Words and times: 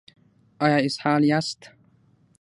ایا 0.65 0.77
اسهال 0.87 1.23
یاست؟ 1.31 1.61